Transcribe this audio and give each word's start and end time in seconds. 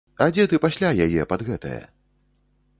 А 0.25 0.27
дзе 0.37 0.45
ты 0.53 0.59
пасля 0.63 0.89
яе 1.07 1.27
пад 1.35 1.45
гэтае? 1.53 1.79